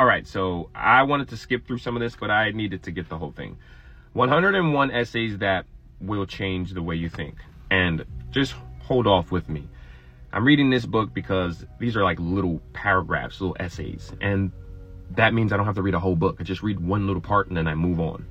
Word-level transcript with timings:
All 0.00 0.06
right, 0.06 0.26
so 0.26 0.70
I 0.74 1.02
wanted 1.02 1.28
to 1.28 1.36
skip 1.36 1.66
through 1.66 1.76
some 1.76 1.94
of 1.94 2.00
this, 2.00 2.16
but 2.16 2.30
I 2.30 2.52
needed 2.52 2.84
to 2.84 2.90
get 2.90 3.10
the 3.10 3.18
whole 3.18 3.32
thing. 3.32 3.58
101 4.14 4.90
essays 4.90 5.36
that 5.40 5.66
will 6.00 6.24
change 6.24 6.72
the 6.72 6.80
way 6.80 6.96
you 6.96 7.10
think. 7.10 7.34
And 7.70 8.06
just 8.30 8.54
hold 8.80 9.06
off 9.06 9.30
with 9.30 9.50
me. 9.50 9.68
I'm 10.32 10.46
reading 10.46 10.70
this 10.70 10.86
book 10.86 11.12
because 11.12 11.66
these 11.78 11.96
are 11.96 12.02
like 12.02 12.18
little 12.18 12.62
paragraphs, 12.72 13.42
little 13.42 13.58
essays. 13.60 14.10
And 14.22 14.52
that 15.10 15.34
means 15.34 15.52
I 15.52 15.58
don't 15.58 15.66
have 15.66 15.74
to 15.74 15.82
read 15.82 15.92
a 15.92 16.00
whole 16.00 16.16
book. 16.16 16.38
I 16.40 16.44
just 16.44 16.62
read 16.62 16.80
one 16.80 17.06
little 17.06 17.20
part 17.20 17.48
and 17.48 17.56
then 17.58 17.68
I 17.68 17.74
move 17.74 18.00
on. 18.00 18.24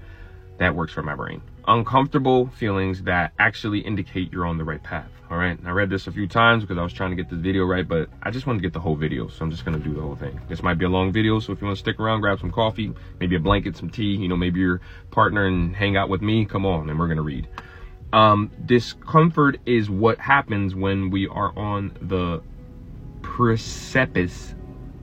That 0.57 0.73
works 0.73 0.91
for 0.91 1.03
my 1.03 1.13
brain. 1.13 1.39
Uncomfortable 1.69 2.47
feelings 2.47 3.03
that 3.03 3.31
actually 3.37 3.79
indicate 3.79 4.33
you're 4.33 4.47
on 4.47 4.57
the 4.57 4.63
right 4.63 4.81
path. 4.81 5.11
All 5.29 5.37
right. 5.37 5.55
I 5.63 5.69
read 5.69 5.91
this 5.91 6.07
a 6.07 6.11
few 6.11 6.27
times 6.27 6.63
because 6.63 6.79
I 6.79 6.81
was 6.81 6.91
trying 6.91 7.11
to 7.11 7.15
get 7.15 7.29
this 7.29 7.39
video 7.39 7.63
right, 7.63 7.87
but 7.87 8.09
I 8.23 8.31
just 8.31 8.47
want 8.47 8.57
to 8.57 8.61
get 8.61 8.73
the 8.73 8.79
whole 8.79 8.95
video. 8.95 9.27
So 9.27 9.45
I'm 9.45 9.51
just 9.51 9.65
going 9.65 9.77
to 9.77 9.83
do 9.87 9.93
the 9.93 10.01
whole 10.01 10.15
thing. 10.15 10.41
This 10.49 10.63
might 10.63 10.79
be 10.79 10.85
a 10.85 10.89
long 10.89 11.11
video. 11.11 11.39
So 11.39 11.53
if 11.53 11.61
you 11.61 11.67
want 11.67 11.77
to 11.77 11.79
stick 11.79 11.99
around, 11.99 12.21
grab 12.21 12.39
some 12.39 12.51
coffee, 12.51 12.91
maybe 13.19 13.35
a 13.35 13.39
blanket, 13.39 13.77
some 13.77 13.91
tea, 13.91 14.15
you 14.15 14.27
know, 14.27 14.35
maybe 14.35 14.59
your 14.59 14.81
partner 15.11 15.45
and 15.45 15.75
hang 15.75 15.95
out 15.95 16.09
with 16.09 16.23
me. 16.23 16.43
Come 16.43 16.65
on. 16.65 16.89
And 16.89 16.97
we're 16.97 17.05
going 17.05 17.17
to 17.17 17.21
read. 17.21 17.47
Um, 18.11 18.49
discomfort 18.65 19.59
is 19.67 19.91
what 19.91 20.17
happens 20.17 20.73
when 20.73 21.11
we 21.11 21.27
are 21.27 21.55
on 21.55 21.95
the 22.01 22.41
precipice 23.21 24.55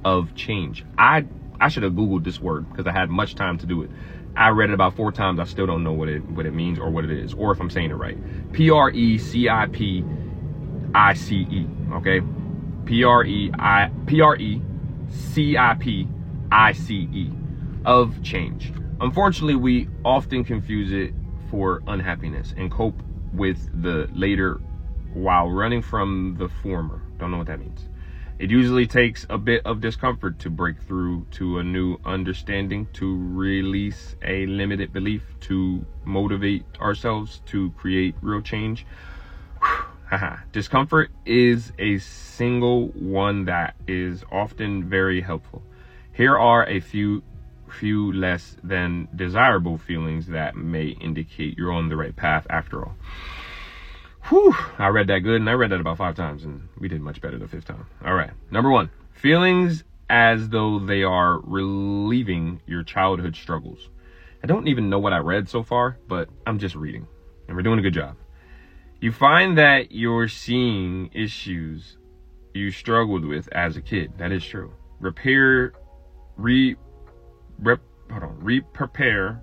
of 0.04 0.34
change. 0.34 0.84
I 0.98 1.26
I 1.60 1.68
should 1.68 1.84
have 1.84 1.92
googled 1.92 2.24
this 2.24 2.40
word 2.40 2.68
because 2.68 2.86
I 2.86 2.92
had 2.92 3.08
much 3.08 3.34
time 3.34 3.56
to 3.58 3.66
do 3.66 3.82
it. 3.82 3.90
I 4.36 4.50
read 4.50 4.70
it 4.70 4.74
about 4.74 4.94
four 4.94 5.12
times. 5.12 5.40
I 5.40 5.44
still 5.44 5.66
don't 5.66 5.82
know 5.82 5.92
what 5.92 6.08
it 6.08 6.24
what 6.30 6.46
it 6.46 6.52
means 6.52 6.78
or 6.78 6.90
what 6.90 7.04
it 7.04 7.10
is, 7.10 7.32
or 7.34 7.52
if 7.52 7.60
I'm 7.60 7.70
saying 7.70 7.90
it 7.90 7.94
right. 7.94 8.18
P 8.52 8.70
R 8.70 8.90
E 8.90 9.18
C 9.18 9.48
I 9.48 9.66
P 9.66 10.04
I 10.94 11.14
C 11.14 11.46
E. 11.50 11.66
Okay, 11.92 12.20
P 12.84 13.02
R 13.02 13.24
E 13.24 13.50
I 13.58 13.90
P 14.06 14.20
R 14.20 14.36
E 14.36 14.60
C 15.08 15.56
I 15.56 15.74
P 15.78 16.06
I 16.52 16.72
C 16.72 17.08
E 17.12 17.30
of 17.84 18.22
change. 18.22 18.72
Unfortunately, 19.00 19.56
we 19.56 19.88
often 20.04 20.44
confuse 20.44 20.92
it 20.92 21.14
for 21.50 21.82
unhappiness 21.86 22.54
and 22.56 22.70
cope 22.70 23.02
with 23.32 23.70
the 23.82 24.08
later 24.12 24.60
while 25.14 25.48
running 25.48 25.80
from 25.80 26.36
the 26.38 26.48
former. 26.62 27.00
Don't 27.18 27.30
know 27.30 27.38
what 27.38 27.46
that 27.46 27.60
means. 27.60 27.88
It 28.38 28.50
usually 28.50 28.86
takes 28.86 29.24
a 29.30 29.38
bit 29.38 29.62
of 29.64 29.80
discomfort 29.80 30.38
to 30.40 30.50
break 30.50 30.82
through 30.82 31.24
to 31.32 31.58
a 31.58 31.62
new 31.62 31.96
understanding, 32.04 32.86
to 32.92 33.16
release 33.32 34.14
a 34.22 34.44
limited 34.44 34.92
belief, 34.92 35.22
to 35.40 35.86
motivate 36.04 36.64
ourselves 36.78 37.40
to 37.46 37.70
create 37.78 38.14
real 38.20 38.42
change. 38.42 38.84
discomfort 40.52 41.10
is 41.24 41.72
a 41.78 41.96
single 41.96 42.88
one 42.88 43.46
that 43.46 43.74
is 43.88 44.22
often 44.30 44.86
very 44.86 45.22
helpful. 45.22 45.62
Here 46.12 46.36
are 46.36 46.68
a 46.68 46.80
few 46.80 47.22
few 47.70 48.12
less 48.12 48.56
than 48.62 49.08
desirable 49.16 49.78
feelings 49.78 50.26
that 50.26 50.56
may 50.56 50.88
indicate 50.88 51.56
you're 51.58 51.72
on 51.72 51.88
the 51.88 51.96
right 51.96 52.14
path 52.14 52.46
after 52.50 52.84
all. 52.84 52.94
Whew, 54.28 54.52
I 54.78 54.88
read 54.88 55.06
that 55.06 55.20
good 55.20 55.40
and 55.40 55.48
I 55.48 55.52
read 55.52 55.70
that 55.70 55.80
about 55.80 55.98
five 55.98 56.16
times 56.16 56.42
and 56.42 56.68
we 56.78 56.88
did 56.88 57.00
much 57.00 57.20
better 57.20 57.38
the 57.38 57.46
fifth 57.46 57.66
time. 57.66 57.86
All 58.04 58.14
right. 58.14 58.30
Number 58.50 58.70
one, 58.70 58.90
feelings 59.12 59.84
as 60.10 60.48
though 60.48 60.80
they 60.80 61.04
are 61.04 61.38
relieving 61.40 62.60
your 62.66 62.82
childhood 62.82 63.36
struggles. 63.36 63.88
I 64.42 64.48
don't 64.48 64.66
even 64.66 64.90
know 64.90 64.98
what 64.98 65.12
I 65.12 65.18
read 65.18 65.48
so 65.48 65.62
far, 65.62 65.98
but 66.08 66.28
I'm 66.44 66.58
just 66.58 66.74
reading 66.74 67.06
and 67.46 67.56
we're 67.56 67.62
doing 67.62 67.78
a 67.78 67.82
good 67.82 67.94
job. 67.94 68.16
You 69.00 69.12
find 69.12 69.58
that 69.58 69.92
you're 69.92 70.26
seeing 70.26 71.10
issues 71.12 71.96
you 72.52 72.72
struggled 72.72 73.24
with 73.24 73.48
as 73.52 73.76
a 73.76 73.82
kid. 73.82 74.12
That 74.18 74.32
is 74.32 74.44
true. 74.44 74.72
Repair, 74.98 75.72
re, 76.36 76.74
rep, 77.60 77.80
hold 78.10 78.24
on, 78.24 78.40
re-prepare 78.40 79.40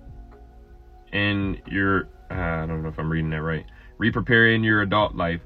in 1.12 1.62
your, 1.66 2.08
uh, 2.30 2.34
I 2.34 2.66
don't 2.66 2.82
know 2.82 2.88
if 2.88 2.98
I'm 2.98 3.10
reading 3.10 3.30
that 3.30 3.42
right 3.42 3.64
re-preparing 3.98 4.64
your 4.64 4.82
adult 4.82 5.14
life. 5.14 5.40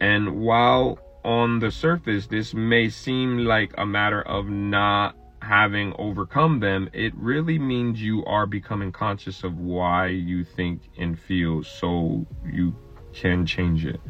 And 0.00 0.40
while 0.40 0.98
on 1.24 1.58
the 1.60 1.70
surface 1.70 2.26
this 2.26 2.52
may 2.54 2.88
seem 2.88 3.38
like 3.38 3.72
a 3.78 3.86
matter 3.86 4.22
of 4.22 4.48
not 4.48 5.16
having 5.40 5.94
overcome 5.98 6.58
them, 6.60 6.88
it 6.92 7.12
really 7.16 7.58
means 7.58 8.00
you 8.00 8.24
are 8.24 8.46
becoming 8.46 8.92
conscious 8.92 9.42
of 9.44 9.58
why 9.58 10.06
you 10.06 10.44
think 10.44 10.82
and 10.98 11.18
feel 11.18 11.64
so 11.64 12.24
you 12.44 12.74
can 13.12 13.44
change 13.44 13.84
it. 13.84 14.00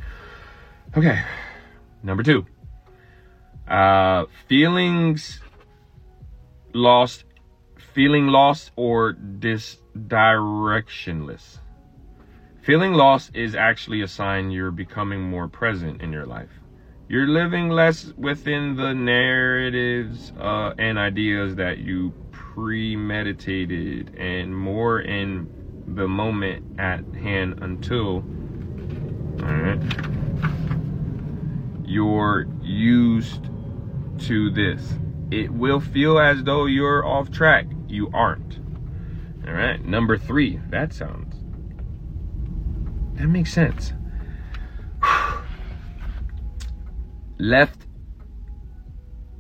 Okay, 0.96 1.22
number 2.02 2.22
two. 2.22 2.44
Uh, 3.66 4.26
feelings 4.46 5.40
lost, 6.74 7.24
feeling 7.94 8.26
lost 8.26 8.72
or 8.76 9.14
disdirectionless. 9.14 11.60
Feeling 12.62 12.92
lost 12.92 13.34
is 13.34 13.56
actually 13.56 14.02
a 14.02 14.08
sign 14.08 14.52
you're 14.52 14.70
becoming 14.70 15.20
more 15.20 15.48
present 15.48 16.00
in 16.00 16.12
your 16.12 16.26
life. 16.26 16.60
You're 17.08 17.26
living 17.26 17.70
less 17.70 18.12
within 18.16 18.76
the 18.76 18.94
narratives 18.94 20.32
uh, 20.38 20.72
and 20.78 20.96
ideas 20.96 21.56
that 21.56 21.78
you 21.78 22.14
premeditated 22.30 24.14
and 24.16 24.56
more 24.56 25.00
in 25.00 25.48
the 25.88 26.06
moment 26.06 26.78
at 26.78 27.04
hand 27.16 27.58
until 27.62 28.24
you're 31.84 32.46
used 32.62 33.50
to 34.20 34.50
this. 34.50 34.94
It 35.32 35.50
will 35.50 35.80
feel 35.80 36.20
as 36.20 36.44
though 36.44 36.66
you're 36.66 37.04
off 37.04 37.32
track. 37.32 37.66
You 37.88 38.08
aren't. 38.14 38.60
All 39.48 39.52
right. 39.52 39.84
Number 39.84 40.16
three. 40.16 40.60
That 40.70 40.92
sounds 40.92 41.31
that 43.14 43.28
makes 43.28 43.52
sense. 43.52 43.92
Left 47.38 47.86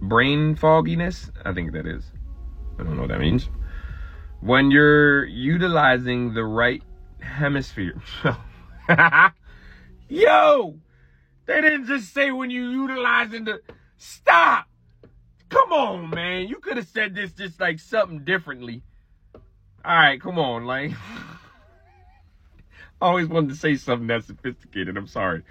brain 0.00 0.56
fogginess, 0.56 1.30
I 1.44 1.52
think 1.52 1.72
that 1.72 1.86
is. 1.86 2.04
I 2.78 2.82
don't 2.82 2.96
know 2.96 3.02
what 3.02 3.10
that 3.10 3.20
means. 3.20 3.48
When 4.40 4.70
you're 4.70 5.24
utilizing 5.24 6.34
the 6.34 6.44
right 6.44 6.82
hemisphere. 7.20 8.00
Yo! 10.08 10.78
They 11.46 11.60
didn't 11.60 11.86
just 11.86 12.12
say 12.12 12.30
when 12.30 12.50
you're 12.50 12.70
utilizing 12.70 13.44
the. 13.44 13.60
Stop! 13.96 14.66
Come 15.48 15.72
on, 15.72 16.10
man. 16.10 16.48
You 16.48 16.56
could 16.56 16.76
have 16.76 16.88
said 16.88 17.14
this 17.14 17.32
just 17.32 17.60
like 17.60 17.78
something 17.78 18.24
differently. 18.24 18.82
All 19.84 19.96
right, 19.96 20.20
come 20.20 20.38
on, 20.38 20.64
like. 20.64 20.92
Always 23.02 23.26
wanted 23.26 23.48
to 23.48 23.56
say 23.56 23.74
something 23.74 24.06
that's 24.06 24.28
sophisticated. 24.28 24.96
I'm 24.96 25.08
sorry. 25.08 25.42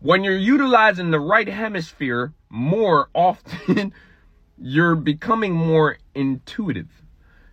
When 0.00 0.22
you're 0.22 0.36
utilizing 0.36 1.10
the 1.10 1.18
right 1.18 1.48
hemisphere 1.48 2.34
more 2.50 3.08
often, 3.14 3.94
you're 4.58 4.94
becoming 4.94 5.54
more 5.54 5.96
intuitive. 6.14 6.90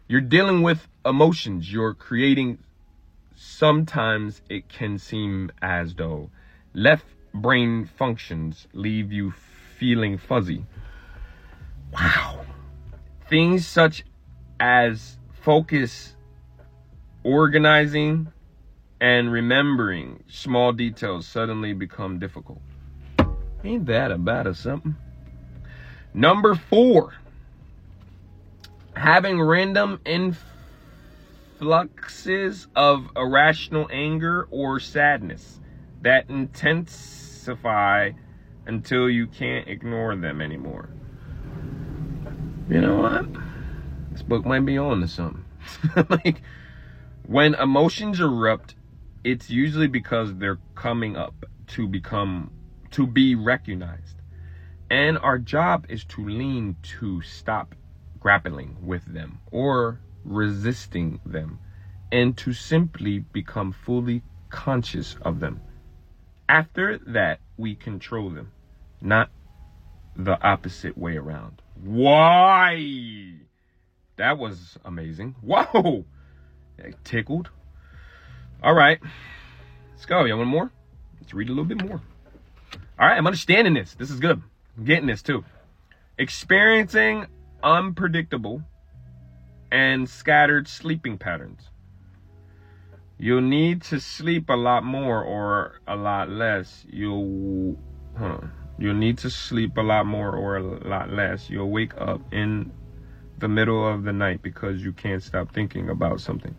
You're 0.10 0.20
dealing 0.20 0.64
with 0.64 0.86
emotions. 1.06 1.72
You're 1.72 1.94
creating. 1.94 2.58
Sometimes 3.34 4.42
it 4.50 4.68
can 4.68 4.98
seem 5.00 5.50
as 5.62 5.96
though 5.96 6.30
left 6.74 7.06
brain 7.34 7.86
functions 7.86 8.68
leave 8.74 9.14
you 9.14 9.32
feeling 9.78 10.18
fuzzy. 10.18 10.66
Wow. 11.94 12.46
Things 13.30 13.66
such 13.66 14.04
as 14.60 15.18
focus, 15.32 16.18
organizing, 17.24 18.28
and 19.02 19.32
remembering 19.32 20.24
small 20.28 20.72
details 20.72 21.28
suddenly 21.28 21.74
become 21.74 22.20
difficult. 22.20 22.62
Ain't 23.64 23.88
that 23.88 24.12
about 24.12 24.46
a 24.46 24.54
something? 24.54 24.96
Number 26.14 26.54
four, 26.54 27.16
having 28.96 29.42
random 29.42 30.00
influxes 31.60 32.68
of 32.76 33.10
irrational 33.16 33.88
anger 33.92 34.48
or 34.52 34.80
sadness 34.80 35.60
that 36.02 36.30
intensify 36.30 38.12
until 38.68 39.10
you 39.10 39.26
can't 39.26 39.68
ignore 39.68 40.16
them 40.16 40.42
anymore. 40.42 40.90
You 42.70 42.82
know 42.82 42.98
what? 42.98 43.26
This 44.12 44.22
book 44.22 44.46
might 44.46 44.64
be 44.66 44.78
on 44.78 45.02
to 45.02 45.08
something. 45.08 45.44
like, 46.10 46.44
when 47.26 47.56
emotions 47.56 48.20
erupt 48.20 48.76
it's 49.24 49.50
usually 49.50 49.88
because 49.88 50.36
they're 50.38 50.60
coming 50.76 51.16
up 51.18 51.46
to 51.68 51.88
become 51.88 52.52
to 52.92 53.08
be 53.08 53.36
recognized 53.36 54.22
and 54.90 55.18
our 55.20 55.38
job 55.38 55.86
is 55.90 56.04
to 56.06 56.28
lean 56.28 56.76
to 56.84 57.22
stop 57.22 57.76
grappling 58.20 58.76
with 58.82 59.06
them 59.14 59.40
or 59.52 60.00
resisting 60.26 61.20
them 61.26 61.60
and 62.12 62.38
to 62.38 62.54
simply 62.54 63.20
become 63.20 63.72
fully 63.72 64.24
conscious 64.50 65.16
of 65.24 65.40
them 65.40 65.62
after 66.50 66.98
that 67.00 67.40
we 67.58 67.76
control 67.76 68.30
them 68.30 68.52
not 69.02 69.30
the 70.16 70.42
opposite 70.46 70.98
way 70.98 71.18
around 71.18 71.62
why 71.76 73.36
That 74.18 74.38
was 74.38 74.78
amazing. 74.86 75.36
Whoa! 75.42 76.06
It 76.78 76.96
tickled. 77.04 77.50
All 78.64 78.74
right. 78.76 79.00
Let's 79.92 80.06
go. 80.06 80.26
Y'all 80.26 80.38
want 80.38 80.50
more? 80.50 80.72
Let's 81.20 81.34
read 81.34 81.50
a 81.50 81.52
little 81.52 81.66
bit 81.66 81.84
more. 81.84 82.02
All 83.00 83.08
right, 83.08 83.18
I'm 83.18 83.26
understanding 83.26 83.74
this. 83.74 83.96
This 83.96 84.12
is 84.12 84.20
good. 84.20 84.42
I'm 84.78 84.86
getting 84.86 85.08
this 85.08 85.24
too. 85.24 85.44
Experiencing 86.20 87.26
unpredictable 87.64 88.62
and 89.72 90.08
scattered 90.08 90.68
sleeping 90.68 91.18
patterns. 91.18 91.70
You'll 93.18 93.42
need 93.42 93.82
to 93.84 94.00
sleep 94.00 94.50
a 94.50 94.56
lot 94.56 94.84
more 94.84 95.24
or 95.24 95.80
a 95.88 95.96
lot 95.96 96.30
less. 96.30 96.86
You'll 96.88 97.80
huh, 98.18 98.42
you'll 98.78 98.94
need 98.94 99.18
to 99.20 99.30
sleep 99.32 99.78
a 99.78 99.82
lot 99.82 100.06
more 100.06 100.36
or 100.36 100.58
a 100.58 100.88
lot 100.88 101.12
less. 101.12 101.50
You'll 101.50 101.72
wake 101.72 101.94
up 101.98 102.22
in 102.32 102.72
the 103.40 103.48
middle 103.48 103.88
of 103.88 104.04
the 104.04 104.14
night 104.14 104.44
because 104.44 104.84
you 104.84 104.92
can't 104.92 105.24
stop 105.24 105.52
thinking 105.52 105.90
about 105.90 106.22
something. 106.22 106.56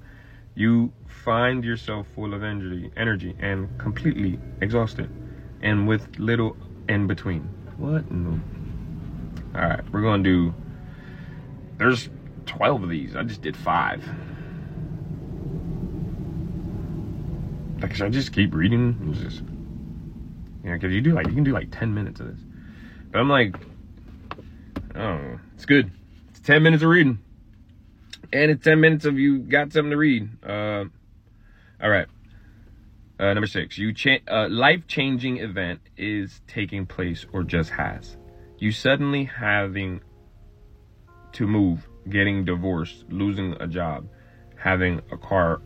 You 0.55 0.93
find 1.25 1.65
yourself 1.65 2.07
full 2.15 2.35
of 2.35 2.43
energy, 2.43 2.91
energy 2.97 3.35
and 3.41 3.69
completely 3.79 4.39
exhausted 4.61 5.11
and 5.63 5.87
with 5.87 6.19
little 6.19 6.57
in 6.89 7.07
between. 7.07 7.43
What? 7.77 8.05
Mm-hmm. 8.05 8.35
No. 9.55 9.61
All 9.61 9.69
right, 9.69 9.93
we're 9.93 10.03
going 10.03 10.25
to 10.25 10.51
do 10.51 10.55
there's 11.83 12.09
12 12.47 12.85
of 12.85 12.89
these. 12.89 13.17
I 13.17 13.23
just 13.23 13.43
did 13.43 13.57
5. 13.57 14.05
Like, 17.81 17.95
should 17.95 18.07
I 18.07 18.11
just 18.11 18.33
keep 18.33 18.55
reading? 18.55 19.13
Just, 19.21 19.43
yeah, 20.65 20.75
because 20.75 20.93
you 20.93 21.01
do 21.01 21.13
like, 21.13 21.27
you 21.27 21.35
can 21.35 21.43
do 21.43 21.53
like 21.53 21.71
10 21.73 21.93
minutes 21.93 22.21
of 22.21 22.29
this. 22.29 22.39
But 23.11 23.19
I'm 23.19 23.29
like, 23.29 23.57
oh, 24.95 25.41
it's 25.55 25.67
good. 25.67 25.91
It's 26.31 26.41
10 26.41 26.63
minutes 26.63 26.83
of 26.83 26.89
reading. 26.91 27.19
And 28.33 28.51
it's 28.51 28.65
10 28.65 28.81
minutes 28.81 29.05
of 29.05 29.19
you 29.19 29.39
got 29.39 29.73
something 29.73 29.91
to 29.91 29.97
read. 29.97 30.29
Uh, 30.45 30.85
all 31.83 31.91
right. 31.91 32.07
Uh, 33.21 33.35
number 33.35 33.47
six, 33.47 33.79
you 33.79 33.93
cha- 33.93 34.19
uh, 34.27 34.49
life-changing 34.49 35.37
event 35.39 35.81
is 35.97 36.41
taking 36.47 36.87
place 36.87 37.27
or 37.33 37.43
just 37.43 37.71
has. 37.71 38.17
You 38.59 38.73
suddenly 38.73 39.25
having 39.25 40.01
to 41.33 41.47
move, 41.47 41.89
getting 42.09 42.45
divorced, 42.45 43.05
losing 43.11 43.55
a 43.61 43.67
job, 43.67 44.09
having 44.57 45.01
a 45.11 45.17
car 45.17 45.61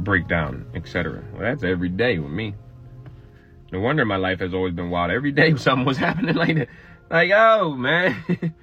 breakdown, 0.00 0.66
etc. 0.74 1.22
Well, 1.32 1.42
that's 1.42 1.62
every 1.62 1.88
day 1.88 2.18
with 2.18 2.32
me. 2.32 2.54
No 3.72 3.80
wonder 3.80 4.04
my 4.04 4.16
life 4.16 4.40
has 4.40 4.54
always 4.54 4.74
been 4.74 4.90
wild. 4.90 5.10
Every 5.10 5.32
day 5.32 5.54
something 5.56 5.84
was 5.84 5.96
happening 5.96 6.34
like 6.34 6.56
that. 6.56 6.68
Like, 7.10 7.30
oh 7.34 7.74
man. 7.74 8.54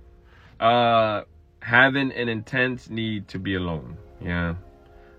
uh 0.60 1.22
having 1.68 2.10
an 2.12 2.30
intense 2.30 2.88
need 2.88 3.28
to 3.28 3.38
be 3.38 3.54
alone. 3.54 3.98
Yeah. 4.22 4.54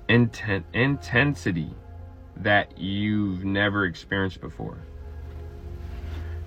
intent 0.08 0.66
intensity 0.74 1.70
that 2.38 2.78
you've 2.78 3.46
never 3.46 3.86
experienced 3.86 4.42
before. 4.42 4.80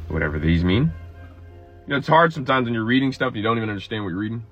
Whatever 0.08 0.38
these 0.38 0.64
mean. 0.64 0.92
You 1.86 1.90
know, 1.90 1.96
it's 1.96 2.08
hard 2.08 2.32
sometimes 2.32 2.64
when 2.64 2.74
you're 2.74 2.84
reading 2.84 3.12
stuff 3.12 3.28
and 3.28 3.36
you 3.36 3.42
don't 3.42 3.56
even 3.58 3.68
understand 3.68 4.02
what 4.04 4.10
you're 4.10 4.18
reading. 4.18 4.44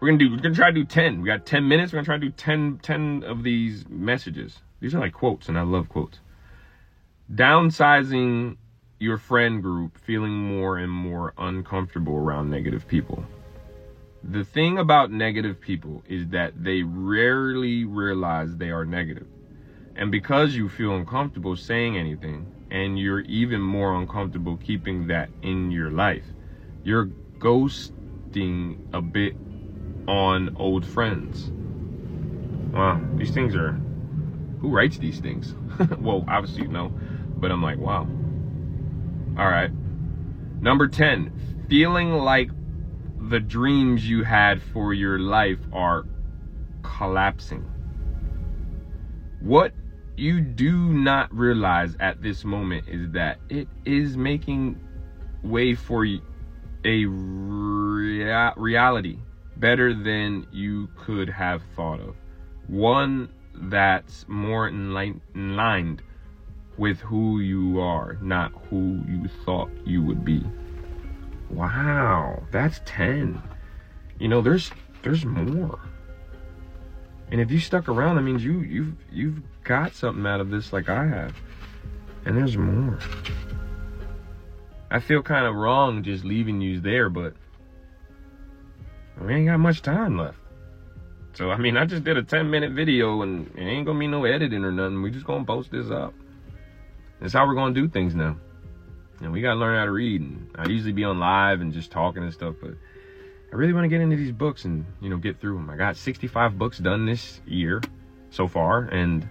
We're 0.00 0.08
gonna 0.08 0.18
do 0.18 0.30
we're 0.30 0.38
gonna 0.38 0.54
try 0.54 0.70
to 0.70 0.74
do 0.74 0.84
10. 0.84 1.22
We 1.22 1.26
got 1.26 1.46
10 1.46 1.66
minutes, 1.66 1.92
we're 1.92 1.98
gonna 1.98 2.06
try 2.06 2.18
to 2.18 2.26
do 2.26 2.30
10 2.30 2.80
10 2.82 3.24
of 3.24 3.42
these 3.42 3.88
messages. 3.88 4.58
These 4.80 4.94
are 4.94 5.00
like 5.00 5.14
quotes, 5.14 5.48
and 5.48 5.58
I 5.58 5.62
love 5.62 5.88
quotes. 5.88 6.20
Downsizing 7.32 8.56
your 8.98 9.18
friend 9.18 9.62
group 9.62 9.98
feeling 9.98 10.32
more 10.32 10.78
and 10.78 10.90
more 10.90 11.32
uncomfortable 11.38 12.16
around 12.16 12.50
negative 12.50 12.86
people. 12.86 13.24
The 14.22 14.44
thing 14.44 14.78
about 14.78 15.10
negative 15.10 15.60
people 15.60 16.02
is 16.08 16.28
that 16.28 16.62
they 16.62 16.82
rarely 16.82 17.84
realize 17.84 18.56
they 18.56 18.70
are 18.70 18.84
negative. 18.84 19.26
And 19.94 20.10
because 20.10 20.54
you 20.54 20.68
feel 20.68 20.94
uncomfortable 20.94 21.56
saying 21.56 21.96
anything, 21.96 22.46
and 22.70 22.98
you're 22.98 23.20
even 23.20 23.60
more 23.60 23.94
uncomfortable 23.94 24.56
keeping 24.56 25.06
that 25.06 25.30
in 25.42 25.70
your 25.70 25.90
life, 25.90 26.24
you're 26.82 27.06
ghosting 27.38 28.78
a 28.92 29.00
bit 29.00 29.45
on 30.08 30.54
old 30.58 30.86
friends. 30.86 31.50
Wow, 32.72 33.00
these 33.14 33.30
things 33.30 33.54
are. 33.54 33.72
Who 34.60 34.68
writes 34.68 34.98
these 34.98 35.20
things? 35.20 35.54
well, 35.98 36.24
obviously, 36.28 36.62
you 36.62 36.68
know, 36.68 36.92
but 37.36 37.50
I'm 37.50 37.62
like, 37.62 37.78
wow. 37.78 38.06
All 39.38 39.48
right. 39.48 39.70
Number 40.60 40.88
10, 40.88 41.66
feeling 41.68 42.12
like 42.12 42.50
the 43.28 43.40
dreams 43.40 44.08
you 44.08 44.24
had 44.24 44.62
for 44.62 44.94
your 44.94 45.18
life 45.18 45.58
are 45.72 46.04
collapsing. 46.82 47.64
What 49.40 49.72
you 50.16 50.40
do 50.40 50.92
not 50.92 51.34
realize 51.34 51.96
at 52.00 52.22
this 52.22 52.44
moment 52.44 52.88
is 52.88 53.10
that 53.12 53.38
it 53.50 53.68
is 53.84 54.16
making 54.16 54.80
way 55.42 55.74
for 55.74 56.06
a 56.84 57.04
rea- 57.04 58.52
reality 58.56 59.18
better 59.58 59.94
than 59.94 60.46
you 60.52 60.88
could 60.96 61.28
have 61.28 61.62
thought 61.74 62.00
of. 62.00 62.16
One 62.68 63.28
that's 63.54 64.26
more 64.28 64.68
in 64.68 64.92
line, 64.92 66.00
with 66.76 67.00
who 67.00 67.40
you 67.40 67.80
are, 67.80 68.18
not 68.20 68.52
who 68.68 69.00
you 69.08 69.28
thought 69.44 69.70
you 69.84 70.02
would 70.02 70.24
be. 70.24 70.44
Wow, 71.50 72.42
that's 72.50 72.80
10. 72.84 73.42
You 74.18 74.28
know, 74.28 74.40
there's 74.42 74.70
there's 75.02 75.24
more. 75.24 75.78
And 77.30 77.40
if 77.40 77.50
you 77.50 77.58
stuck 77.58 77.88
around, 77.88 78.16
that 78.16 78.22
means 78.22 78.44
you 78.44 78.60
you've 78.60 78.94
you've 79.10 79.42
got 79.64 79.94
something 79.94 80.26
out 80.26 80.40
of 80.40 80.50
this 80.50 80.72
like 80.72 80.88
I 80.88 81.06
have. 81.06 81.34
And 82.24 82.36
there's 82.36 82.56
more. 82.56 82.98
I 84.90 85.00
feel 85.00 85.22
kind 85.22 85.46
of 85.46 85.54
wrong 85.54 86.02
just 86.02 86.24
leaving 86.24 86.60
you 86.60 86.80
there, 86.80 87.08
but 87.08 87.34
we 89.20 89.34
ain't 89.34 89.46
got 89.46 89.58
much 89.58 89.82
time 89.82 90.18
left. 90.18 90.38
So 91.34 91.50
I 91.50 91.58
mean, 91.58 91.76
I 91.76 91.84
just 91.84 92.04
did 92.04 92.16
a 92.16 92.22
10 92.22 92.50
minute 92.50 92.72
video 92.72 93.22
and 93.22 93.46
it 93.56 93.62
ain't 93.62 93.86
gonna 93.86 93.98
be 93.98 94.06
no 94.06 94.24
editing 94.24 94.64
or 94.64 94.72
nothing. 94.72 95.02
We 95.02 95.10
just 95.10 95.26
gonna 95.26 95.44
post 95.44 95.70
this 95.70 95.90
up. 95.90 96.14
That's 97.20 97.32
how 97.32 97.46
we're 97.46 97.54
gonna 97.54 97.74
do 97.74 97.88
things 97.88 98.14
now. 98.14 98.36
And 99.20 99.32
we 99.32 99.40
gotta 99.40 99.58
learn 99.58 99.78
how 99.78 99.84
to 99.84 99.92
read. 99.92 100.20
And 100.20 100.50
I 100.56 100.68
usually 100.68 100.92
be 100.92 101.04
on 101.04 101.18
live 101.18 101.60
and 101.60 101.72
just 101.72 101.90
talking 101.90 102.22
and 102.22 102.32
stuff, 102.32 102.54
but 102.60 102.72
I 103.52 103.56
really 103.56 103.72
want 103.72 103.84
to 103.84 103.88
get 103.88 104.00
into 104.00 104.16
these 104.16 104.32
books 104.32 104.64
and 104.64 104.84
you 105.00 105.08
know 105.08 105.16
get 105.16 105.40
through 105.40 105.54
them. 105.54 105.70
I 105.70 105.76
got 105.76 105.96
65 105.96 106.58
books 106.58 106.78
done 106.78 107.06
this 107.06 107.40
year 107.46 107.80
so 108.30 108.48
far, 108.48 108.82
and 108.82 109.26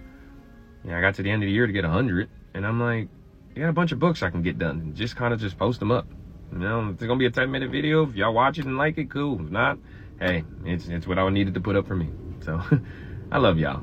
yeah, 0.84 0.98
I 0.98 1.00
got 1.00 1.14
to 1.16 1.22
the 1.22 1.30
end 1.30 1.42
of 1.42 1.46
the 1.46 1.52
year 1.52 1.66
to 1.66 1.72
get 1.72 1.84
100, 1.84 2.28
and 2.54 2.66
I'm 2.66 2.80
like, 2.80 3.08
I 3.54 3.60
got 3.60 3.68
a 3.68 3.72
bunch 3.72 3.92
of 3.92 3.98
books 3.98 4.22
I 4.22 4.30
can 4.30 4.42
get 4.42 4.58
done 4.58 4.80
and 4.80 4.94
just 4.96 5.16
kind 5.16 5.34
of 5.34 5.40
just 5.40 5.58
post 5.58 5.80
them 5.80 5.90
up. 5.90 6.06
You 6.52 6.58
know, 6.58 6.90
it's 6.90 7.02
gonna 7.02 7.16
be 7.16 7.26
a 7.26 7.30
10 7.30 7.50
minute 7.50 7.70
video. 7.70 8.04
If 8.04 8.14
y'all 8.14 8.32
watch 8.32 8.58
it 8.58 8.66
and 8.66 8.78
like 8.78 8.98
it, 8.98 9.10
cool. 9.10 9.40
If 9.40 9.50
not, 9.50 9.78
hey, 10.20 10.44
it's 10.64 10.86
it's 10.88 11.06
what 11.06 11.18
I 11.18 11.28
needed 11.28 11.54
to 11.54 11.60
put 11.60 11.76
up 11.76 11.86
for 11.86 11.96
me. 11.96 12.08
So 12.40 12.60
I 13.32 13.38
love 13.38 13.58
y'all. 13.58 13.82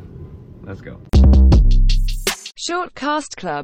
Let's 0.64 0.82
go. 0.82 1.00
Shortcast 2.56 3.36
Club 3.36 3.62